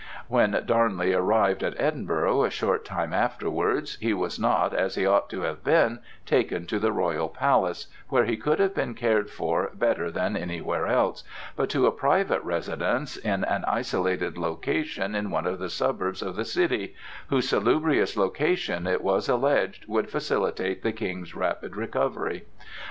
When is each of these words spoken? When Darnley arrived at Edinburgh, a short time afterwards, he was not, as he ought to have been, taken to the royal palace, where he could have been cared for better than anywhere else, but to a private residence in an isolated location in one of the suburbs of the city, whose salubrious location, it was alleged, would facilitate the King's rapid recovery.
When 0.27 0.59
Darnley 0.65 1.13
arrived 1.13 1.61
at 1.61 1.79
Edinburgh, 1.79 2.43
a 2.45 2.49
short 2.49 2.83
time 2.83 3.13
afterwards, 3.13 3.99
he 4.01 4.15
was 4.15 4.39
not, 4.39 4.73
as 4.73 4.95
he 4.95 5.05
ought 5.05 5.29
to 5.29 5.41
have 5.41 5.63
been, 5.63 5.99
taken 6.25 6.65
to 6.65 6.79
the 6.79 6.91
royal 6.91 7.29
palace, 7.29 7.85
where 8.09 8.25
he 8.25 8.35
could 8.35 8.57
have 8.59 8.73
been 8.73 8.95
cared 8.95 9.29
for 9.29 9.69
better 9.75 10.09
than 10.09 10.35
anywhere 10.35 10.87
else, 10.87 11.23
but 11.55 11.69
to 11.69 11.85
a 11.85 11.91
private 11.91 12.41
residence 12.41 13.15
in 13.15 13.43
an 13.43 13.63
isolated 13.67 14.39
location 14.39 15.13
in 15.13 15.29
one 15.29 15.45
of 15.45 15.59
the 15.59 15.69
suburbs 15.69 16.23
of 16.23 16.35
the 16.35 16.45
city, 16.45 16.95
whose 17.27 17.47
salubrious 17.49 18.17
location, 18.17 18.87
it 18.87 19.03
was 19.03 19.29
alleged, 19.29 19.87
would 19.87 20.09
facilitate 20.09 20.81
the 20.81 20.91
King's 20.91 21.35
rapid 21.35 21.75
recovery. 21.77 22.45